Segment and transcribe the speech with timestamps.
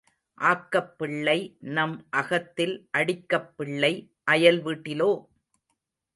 [0.37, 1.35] ஆக்கப் பிள்ளை
[1.69, 3.93] நம் அகத்தில் அடிக்கப் பிள்ளை
[4.23, 5.11] அயல் வீட்டிலோ?